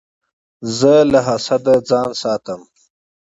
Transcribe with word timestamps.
زه 0.77 0.93
له 1.11 1.19
حسده 1.27 1.75
ځان 1.89 2.09
ساتم. 2.21 2.61